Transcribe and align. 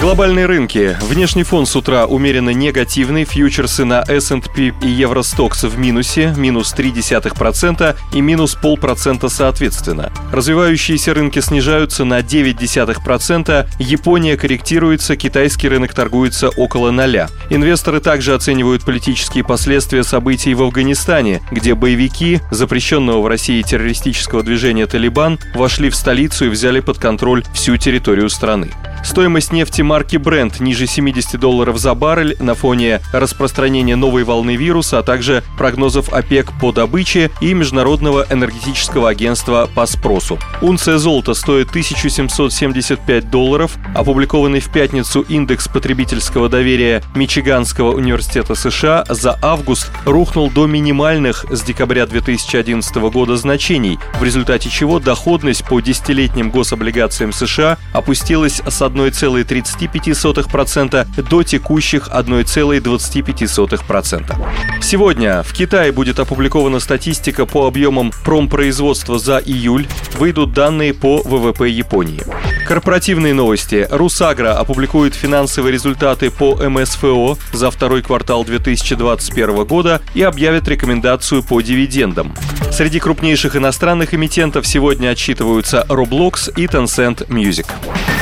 Глобальные 0.00 0.46
рынки. 0.46 0.96
Внешний 1.00 1.42
фон 1.42 1.66
с 1.66 1.74
утра 1.74 2.06
умеренно 2.06 2.50
негативный. 2.50 3.24
Фьючерсы 3.24 3.84
на 3.84 4.04
S&P 4.06 4.72
и 4.80 4.88
Евростокс 4.88 5.64
в 5.64 5.76
минусе, 5.76 6.32
минус 6.36 6.72
0,3% 6.72 7.96
и 8.12 8.20
минус 8.20 8.54
полпроцента 8.54 9.28
соответственно. 9.28 10.12
Развивающиеся 10.32 11.14
рынки 11.14 11.40
снижаются 11.40 12.04
на 12.04 12.20
0,9%. 12.20 13.66
Япония 13.80 14.36
корректируется, 14.36 15.16
китайский 15.16 15.68
рынок 15.68 15.92
торгуется 15.92 16.50
около 16.50 16.92
ноля. 16.92 17.28
Инвесторы 17.50 17.98
также 17.98 18.34
оценивают 18.34 18.84
политические 18.84 19.42
последствия 19.42 20.04
событий 20.04 20.54
в 20.54 20.62
Афганистане, 20.62 21.42
где 21.50 21.74
боевики 21.74 22.38
запрещенного 22.52 23.20
в 23.20 23.26
России 23.26 23.62
террористического 23.62 24.44
движения 24.44 24.86
«Талибан» 24.86 25.40
вошли 25.56 25.90
в 25.90 25.96
столицу 25.96 26.44
и 26.46 26.50
взяли 26.50 26.78
под 26.78 26.98
контроль 26.98 27.42
всю 27.52 27.76
территорию 27.78 28.30
страны. 28.30 28.70
Стоимость 29.04 29.52
нефти 29.52 29.82
марки 29.82 30.16
Brent 30.16 30.62
ниже 30.62 30.86
70 30.86 31.38
долларов 31.38 31.78
за 31.78 31.94
баррель 31.94 32.36
на 32.40 32.54
фоне 32.54 33.00
распространения 33.12 33.96
новой 33.96 34.24
волны 34.24 34.56
вируса, 34.56 34.98
а 34.98 35.02
также 35.02 35.42
прогнозов 35.56 36.12
ОПЕК 36.12 36.52
по 36.60 36.72
добыче 36.72 37.30
и 37.40 37.54
Международного 37.54 38.26
энергетического 38.30 39.08
агентства 39.08 39.68
по 39.74 39.86
спросу. 39.86 40.38
Унция 40.60 40.98
золота 40.98 41.34
стоит 41.34 41.70
1775 41.70 43.30
долларов. 43.30 43.76
Опубликованный 43.94 44.60
в 44.60 44.70
пятницу 44.72 45.22
индекс 45.22 45.68
потребительского 45.68 46.48
доверия 46.48 47.02
Мичиганского 47.14 47.92
университета 47.92 48.54
США 48.54 49.04
за 49.08 49.38
август 49.42 49.90
рухнул 50.04 50.50
до 50.50 50.66
минимальных 50.66 51.46
с 51.50 51.62
декабря 51.62 52.06
2011 52.06 52.96
года 52.96 53.36
значений, 53.36 53.98
в 54.18 54.24
результате 54.24 54.68
чего 54.70 54.98
доходность 54.98 55.64
по 55.64 55.80
десятилетним 55.80 56.50
гособлигациям 56.50 57.32
США 57.32 57.78
опустилась 57.92 58.60
с 58.66 58.82
1,35% 58.88 61.06
до 61.28 61.42
текущих 61.42 62.08
1,25%. 62.08 64.82
Сегодня 64.82 65.42
в 65.42 65.52
Китае 65.52 65.92
будет 65.92 66.18
опубликована 66.18 66.80
статистика 66.80 67.46
по 67.46 67.66
объемам 67.66 68.12
промпроизводства 68.24 69.18
за 69.18 69.38
июль, 69.38 69.86
выйдут 70.18 70.52
данные 70.52 70.94
по 70.94 71.22
ВВП 71.22 71.68
Японии. 71.68 72.22
Корпоративные 72.66 73.32
новости. 73.32 73.86
Русагра 73.90 74.58
опубликует 74.58 75.14
финансовые 75.14 75.72
результаты 75.72 76.30
по 76.30 76.56
МСФО 76.56 77.38
за 77.52 77.70
второй 77.70 78.02
квартал 78.02 78.44
2021 78.44 79.64
года 79.64 80.02
и 80.14 80.22
объявит 80.22 80.68
рекомендацию 80.68 81.42
по 81.42 81.62
дивидендам. 81.62 82.34
Среди 82.70 83.00
крупнейших 83.00 83.56
иностранных 83.56 84.14
эмитентов 84.14 84.66
сегодня 84.66 85.08
отчитываются 85.10 85.84
Roblox 85.88 86.52
и 86.56 86.66
Tencent 86.66 87.26
Music. 87.28 87.66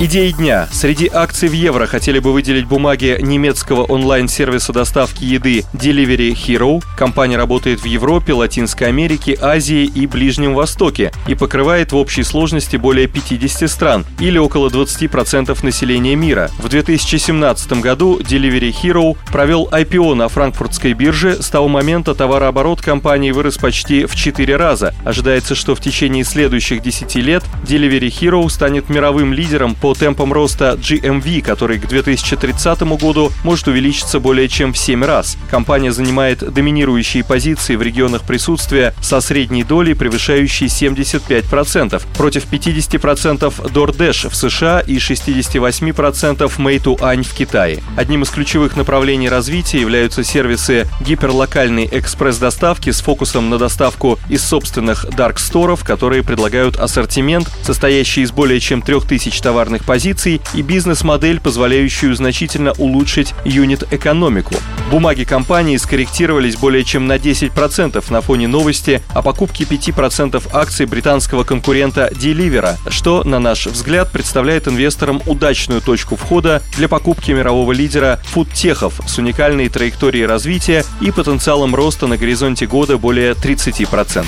Идеи 0.00 0.32
дня. 0.32 0.68
Среди 0.72 1.08
акций 1.12 1.48
в 1.48 1.52
евро 1.52 1.86
хотели 1.86 2.18
бы 2.18 2.32
выделить 2.32 2.66
бумаги 2.66 3.18
немецкого 3.20 3.84
онлайн-сервиса 3.84 4.72
доставки 4.72 5.22
еды 5.22 5.64
Delivery 5.72 6.34
Hero. 6.34 6.82
Компания 6.96 7.36
работает 7.36 7.82
в 7.82 7.84
Европе, 7.84 8.32
Латинской 8.32 8.88
Америке, 8.88 9.38
Азии 9.40 9.84
и 9.84 10.08
Ближнем 10.08 10.54
Востоке 10.54 11.12
и 11.28 11.36
покрывает 11.36 11.92
в 11.92 11.96
общей 11.96 12.24
сложности 12.24 12.76
более 12.76 13.06
50 13.06 13.70
стран 13.70 14.04
или 14.18 14.38
около 14.38 14.70
20% 14.70 15.64
населения 15.64 16.16
мира. 16.16 16.50
В 16.58 16.68
2017 16.68 17.74
году 17.74 18.18
Delivery 18.18 18.74
Hero 18.82 19.16
провел 19.30 19.68
IPO 19.70 20.14
на 20.14 20.28
франкфуртской 20.28 20.94
бирже. 20.94 21.40
С 21.40 21.48
того 21.48 21.68
момента 21.68 22.16
товарооборот 22.16 22.80
компании 22.80 23.30
вырос 23.30 23.56
почти 23.56 24.06
в 24.06 24.16
4 24.16 24.31
раза. 24.40 24.94
Ожидается, 25.04 25.54
что 25.54 25.74
в 25.74 25.80
течение 25.80 26.24
следующих 26.24 26.82
10 26.82 27.14
лет 27.16 27.44
Delivery 27.64 28.08
Hero 28.08 28.48
станет 28.48 28.88
мировым 28.88 29.32
лидером 29.32 29.74
по 29.74 29.94
темпам 29.94 30.32
роста 30.32 30.78
GMV, 30.80 31.42
который 31.42 31.78
к 31.78 31.86
2030 31.86 32.82
году 32.98 33.30
может 33.44 33.68
увеличиться 33.68 34.20
более 34.20 34.48
чем 34.48 34.72
в 34.72 34.78
7 34.78 35.04
раз. 35.04 35.36
Компания 35.50 35.92
занимает 35.92 36.52
доминирующие 36.52 37.24
позиции 37.24 37.76
в 37.76 37.82
регионах 37.82 38.22
присутствия 38.22 38.94
со 39.00 39.20
средней 39.20 39.64
долей, 39.64 39.94
превышающей 39.94 40.66
75%, 40.66 42.02
против 42.16 42.46
50% 42.50 43.72
DoorDash 43.72 44.28
в 44.28 44.34
США 44.34 44.80
и 44.80 44.96
68% 44.96 46.38
Meituan 46.58 47.22
в 47.22 47.34
Китае. 47.34 47.82
Одним 47.96 48.22
из 48.22 48.30
ключевых 48.30 48.76
направлений 48.76 49.28
развития 49.28 49.80
являются 49.80 50.24
сервисы 50.24 50.86
гиперлокальной 51.00 51.88
экспресс-доставки 51.90 52.90
с 52.90 53.00
фокусом 53.00 53.50
на 53.50 53.58
доставку 53.58 54.18
из 54.28 54.42
собственных 54.44 55.06
дарк-сторов, 55.16 55.84
которые 55.84 56.22
предлагают 56.22 56.76
ассортимент, 56.76 57.48
состоящий 57.62 58.22
из 58.22 58.32
более 58.32 58.60
чем 58.60 58.82
3000 58.82 59.40
товарных 59.40 59.84
позиций 59.84 60.40
и 60.54 60.62
бизнес-модель, 60.62 61.40
позволяющую 61.40 62.14
значительно 62.14 62.72
улучшить 62.72 63.34
юнит-экономику. 63.44 64.54
Бумаги 64.92 65.24
компании 65.24 65.78
скорректировались 65.78 66.56
более 66.56 66.84
чем 66.84 67.06
на 67.06 67.16
10% 67.16 68.04
на 68.12 68.20
фоне 68.20 68.46
новости 68.46 69.00
о 69.14 69.22
покупке 69.22 69.64
5% 69.64 70.50
акций 70.52 70.84
британского 70.84 71.44
конкурента 71.44 72.10
Deliveroo, 72.12 72.76
что, 72.90 73.24
на 73.24 73.38
наш 73.38 73.66
взгляд, 73.66 74.12
представляет 74.12 74.68
инвесторам 74.68 75.22
удачную 75.24 75.80
точку 75.80 76.16
входа 76.16 76.62
для 76.76 76.90
покупки 76.90 77.30
мирового 77.30 77.72
лидера 77.72 78.20
фудтехов 78.22 79.00
с 79.06 79.16
уникальной 79.16 79.70
траекторией 79.70 80.26
развития 80.26 80.84
и 81.00 81.10
потенциалом 81.10 81.74
роста 81.74 82.06
на 82.06 82.18
горизонте 82.18 82.66
года 82.66 82.98
более 82.98 83.32
30%. 83.32 84.26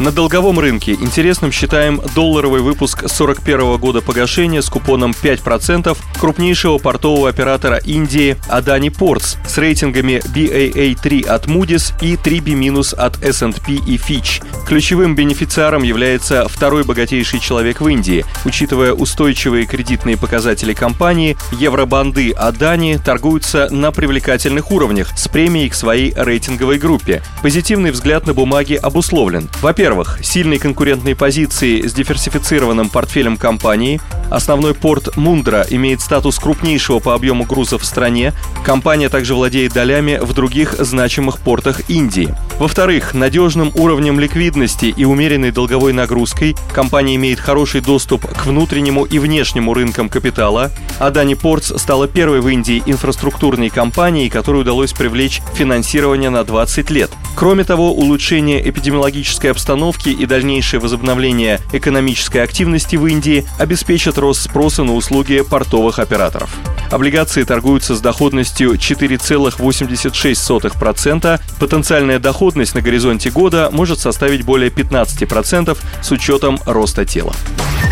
На 0.00 0.10
долговом 0.12 0.58
рынке 0.58 0.94
интересным 0.94 1.52
считаем 1.52 2.00
долларовый 2.14 2.62
выпуск 2.62 3.04
41 3.06 3.76
года 3.76 4.00
погашения 4.00 4.62
с 4.62 4.70
купоном 4.70 5.10
5% 5.10 5.94
крупнейшего 6.18 6.78
портового 6.78 7.28
оператора 7.28 7.76
Индии 7.76 8.38
Adani 8.48 8.88
Ports 8.88 9.36
с 9.46 9.58
рейтингами 9.58 10.22
BAA3 10.34 11.26
от 11.26 11.48
Moody's 11.48 11.92
и 12.00 12.14
3B- 12.14 12.96
от 12.96 13.22
S&P 13.22 13.72
и 13.72 13.98
Fitch. 13.98 14.42
Ключевым 14.66 15.14
бенефициаром 15.14 15.82
является 15.82 16.48
второй 16.48 16.84
богатейший 16.84 17.38
человек 17.38 17.82
в 17.82 17.88
Индии. 17.88 18.24
Учитывая 18.46 18.94
устойчивые 18.94 19.66
кредитные 19.66 20.16
показатели 20.16 20.72
компании, 20.72 21.36
евробанды 21.58 22.30
Adani 22.30 22.98
торгуются 23.04 23.68
на 23.70 23.92
привлекательных 23.92 24.70
уровнях 24.70 25.10
с 25.14 25.28
премией 25.28 25.68
к 25.68 25.74
своей 25.74 26.14
рейтинговой 26.16 26.78
группе. 26.78 27.22
Позитивный 27.42 27.90
взгляд 27.90 28.26
на 28.26 28.32
бумаги 28.32 28.74
обусловлен. 28.74 29.50
Во-первых, 29.60 29.89
во-первых, 29.90 30.20
сильные 30.22 30.60
конкурентные 30.60 31.16
позиции 31.16 31.84
с 31.84 31.92
диверсифицированным 31.92 32.90
портфелем 32.90 33.36
компании. 33.36 34.00
Основной 34.30 34.72
порт 34.72 35.16
Мундра 35.16 35.66
имеет 35.68 36.00
статус 36.00 36.38
крупнейшего 36.38 37.00
по 37.00 37.14
объему 37.14 37.44
грузов 37.44 37.82
в 37.82 37.84
стране. 37.84 38.32
Компания 38.64 39.08
также 39.08 39.34
владеет 39.34 39.72
долями 39.72 40.20
в 40.22 40.32
других 40.32 40.76
значимых 40.78 41.40
портах 41.40 41.90
Индии. 41.90 42.32
Во-вторых, 42.60 43.14
надежным 43.14 43.72
уровнем 43.74 44.20
ликвидности 44.20 44.86
и 44.86 45.04
умеренной 45.04 45.50
долговой 45.50 45.92
нагрузкой 45.92 46.54
компания 46.72 47.16
имеет 47.16 47.40
хороший 47.40 47.80
доступ 47.80 48.24
к 48.26 48.46
внутреннему 48.46 49.04
и 49.04 49.18
внешнему 49.18 49.74
рынкам 49.74 50.08
капитала. 50.08 50.70
Adani 51.00 51.34
Ports 51.34 51.76
стала 51.78 52.06
первой 52.06 52.40
в 52.40 52.48
Индии 52.48 52.80
инфраструктурной 52.86 53.70
компанией, 53.70 54.30
которой 54.30 54.60
удалось 54.60 54.92
привлечь 54.92 55.42
финансирование 55.54 56.30
на 56.30 56.44
20 56.44 56.90
лет. 56.90 57.10
Кроме 57.40 57.64
того, 57.64 57.92
улучшение 57.94 58.60
эпидемиологической 58.68 59.50
обстановки 59.50 60.10
и 60.10 60.26
дальнейшее 60.26 60.78
возобновление 60.78 61.58
экономической 61.72 62.42
активности 62.42 62.96
в 62.96 63.06
Индии 63.06 63.46
обеспечат 63.58 64.18
рост 64.18 64.42
спроса 64.42 64.84
на 64.84 64.94
услуги 64.94 65.40
портовых 65.40 66.00
операторов. 66.00 66.50
Облигации 66.90 67.44
торгуются 67.44 67.94
с 67.94 68.02
доходностью 68.02 68.74
4,86%. 68.74 71.40
Потенциальная 71.58 72.18
доходность 72.18 72.74
на 72.74 72.82
горизонте 72.82 73.30
года 73.30 73.70
может 73.72 74.00
составить 74.00 74.44
более 74.44 74.68
15% 74.68 75.78
с 76.02 76.10
учетом 76.10 76.58
роста 76.66 77.06
тела. 77.06 77.32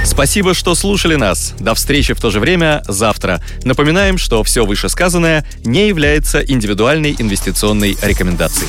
Спасибо, 0.04 0.52
что 0.52 0.74
слушали 0.74 1.14
нас. 1.14 1.54
До 1.58 1.74
встречи 1.74 2.12
в 2.12 2.20
то 2.20 2.30
же 2.30 2.38
время 2.38 2.82
завтра. 2.86 3.40
Напоминаем, 3.64 4.18
что 4.18 4.44
все 4.44 4.66
вышесказанное 4.66 5.46
не 5.64 5.88
является 5.88 6.40
индивидуальной 6.40 7.16
инвестиционной 7.18 7.96
рекомендацией. 8.02 8.68